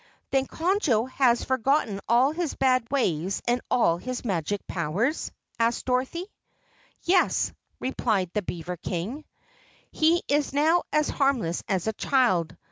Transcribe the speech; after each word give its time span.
"Then 0.31 0.47
Conjo 0.47 1.07
has 1.11 1.43
forgotten 1.43 2.01
all 2.09 2.31
his 2.31 2.55
bad 2.55 2.87
ways 2.89 3.39
and 3.47 3.61
all 3.69 3.97
his 3.99 4.25
magic 4.25 4.65
powers?" 4.65 5.31
asked 5.59 5.85
Dorothy. 5.85 6.25
"Yes," 7.03 7.53
replied 7.79 8.31
the 8.33 8.41
beaver 8.41 8.77
King. 8.77 9.25
"He 9.91 10.23
is 10.27 10.53
now 10.53 10.85
as 10.91 11.07
harmless 11.09 11.63
as 11.69 11.85
a 11.85 11.93
child. 11.93 12.57